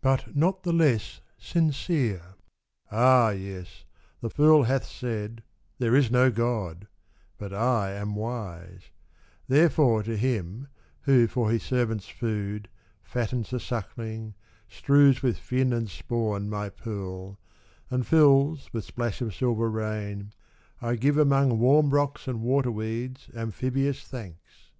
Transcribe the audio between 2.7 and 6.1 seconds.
Ah, yes, the fool Hath said" There is